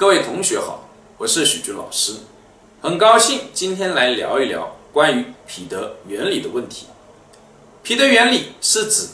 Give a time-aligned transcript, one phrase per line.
[0.00, 2.14] 各位同学好，我是许军老师，
[2.80, 6.86] 很高兴今天来聊一聊关于彼得原理的问题。
[7.82, 9.08] 彼得原理是指，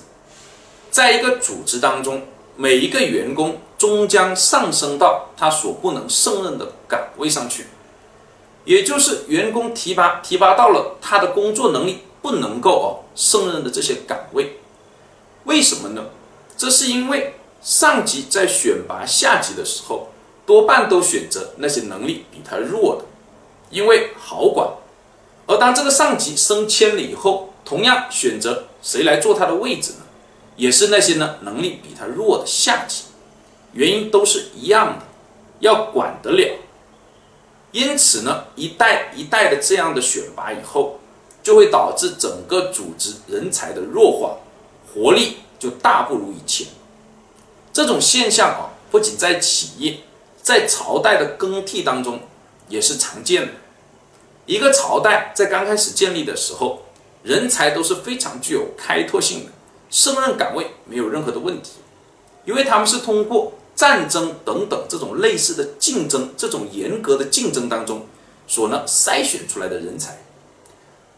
[0.88, 2.22] 在一个组织当中，
[2.54, 7.66] 每一个员工终将上升到他所不能胜任的岗位上去，
[8.64, 14.60] 也就是员工提拔提拔到了他的工作能力不能够哦胜任的这些岗位。
[15.46, 16.04] 为什么呢？
[16.56, 20.10] 这是因为上级在选拔下级的时候，
[20.46, 23.04] 多半都选择那些能力比他弱的，
[23.68, 24.68] 因为好管。
[25.46, 29.98] 而当这个上级升迁了以后，同样选择谁来做他的位置呢？
[30.56, 33.04] 也是那些呢能力比他弱的下级，
[33.72, 35.04] 原因都是一样的，
[35.60, 36.58] 要管得了。
[37.72, 40.98] 因此呢，一代一代的这样的选拔以后，
[41.42, 44.38] 就会导致整个组织人才的弱化，
[44.94, 46.66] 活力就大不如以前。
[47.72, 49.98] 这种现象啊，不仅在企业，
[50.46, 52.20] 在朝代的更替当中
[52.68, 53.52] 也是常见的。
[54.46, 56.82] 一个朝代在刚开始建立的时候，
[57.24, 59.50] 人才都是非常具有开拓性的，
[59.90, 61.72] 胜任岗位没有任何的问题，
[62.44, 68.06] 因为他们是通过战争等等这种类似的竞争，这种严格的竞争当中
[68.46, 70.16] 所呢筛选出来的人才。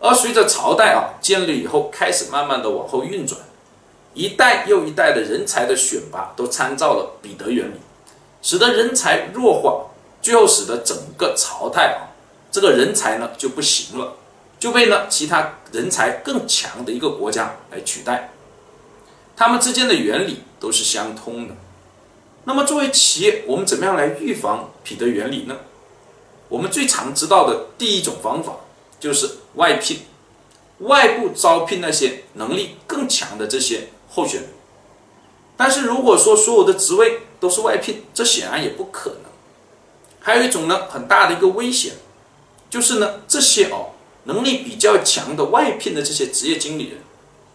[0.01, 3.39] 而随着朝代啊建立以后，开始慢慢的往后运转，
[4.15, 7.75] 一代又一代的人才的选拔都参照了彼得原理，
[8.43, 9.87] 使得人才弱化，
[10.23, 12.15] 最后使得整个朝代啊
[12.51, 14.15] 这个人才呢就不行了。
[14.59, 18.33] 就被呢其他人才更强的一个国家来取代，
[19.37, 21.55] 他们之间的原理都是相通的。
[22.43, 25.59] 那么作为企业，我们怎么样来预防彼得原理呢？
[26.49, 28.55] 我们最常知道的第一种方法
[28.99, 30.01] 就是外聘，
[30.79, 34.51] 外部招聘那些能力更强的这些候选人。
[35.59, 39.31] 但是如果说所有的职位都是外聘，这显然也不可能。
[40.21, 41.93] 还有一种呢很大的一个危险，
[42.71, 43.91] 就是呢这些哦。
[44.25, 46.99] 能力比较强的外聘的这些职业经理人，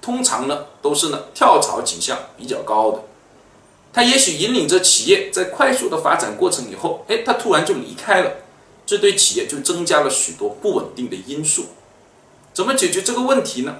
[0.01, 3.03] 通常呢都是呢跳槽倾向比较高的。
[3.93, 8.31] 他也许引领着企业在快速的发展过程以后，哎，他突然就离开了，
[8.87, 11.67] 这对企业就增加了许多不稳定的因素。
[12.53, 13.77] 怎么解决这个问题呢？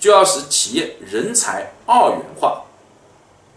[0.00, 2.64] 就要使企业人才二元化。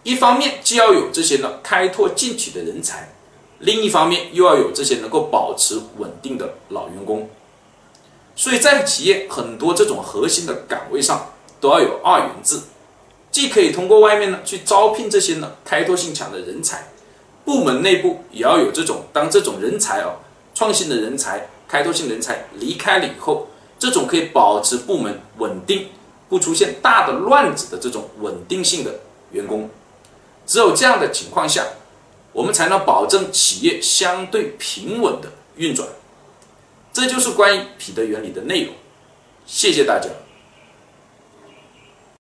[0.05, 3.09] 一方面既要有这些呢开拓进取的人才，
[3.57, 7.27] 另一方面又要有这些能够保持稳定的老员工。
[8.35, 12.59] 所以在企业很多这种核心的岗位上都要有二元制，
[13.31, 16.89] 既可以通过外面呢去招聘这些呢开拓性强的人才，
[17.43, 20.17] 部门内部也要有这种当这种人才啊
[20.53, 23.47] 创新的人才、开拓性人才离开了以后，
[23.79, 25.87] 这种可以保持部门稳定、
[26.29, 28.99] 不出现大的乱子的这种稳定性的
[29.31, 29.67] 员工，
[30.45, 31.65] 只有这样的情况下，
[32.33, 35.87] 我们才能保证企业相对平稳的运转。
[36.93, 38.73] 这就是关于彼得原理的内容，
[39.45, 40.09] 谢谢大家。